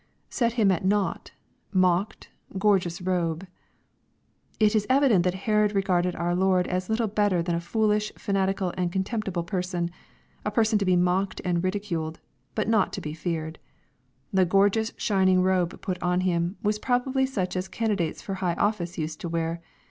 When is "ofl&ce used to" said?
18.55-19.29